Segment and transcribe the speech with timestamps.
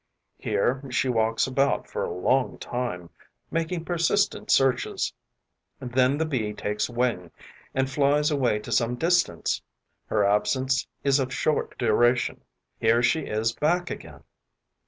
[0.39, 3.11] Here she walks about for a long time,
[3.51, 5.13] making persistent searches;
[5.79, 7.29] then the Bee takes wing
[7.75, 9.61] and flies away to some distance.
[10.07, 12.41] Her absence is of short duration.
[12.79, 14.23] Here she is back again.